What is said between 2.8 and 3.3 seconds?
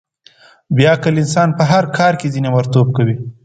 کوي.